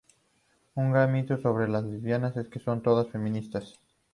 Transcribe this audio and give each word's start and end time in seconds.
Un 0.73 0.91
gran 0.91 1.11
mito 1.13 1.37
sobre 1.37 1.67
las 1.67 1.83
lesbianas 1.83 2.35
es 2.35 2.47
que 2.47 2.59
son 2.59 2.81
todas 2.81 3.09
feministas. 3.09 3.79